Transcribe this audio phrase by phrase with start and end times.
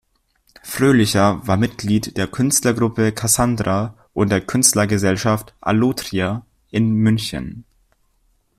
[0.63, 7.65] Frölicher war Mitglied der Künstlergruppe Kassandra und der Künstlergesellschaft Allotria in München.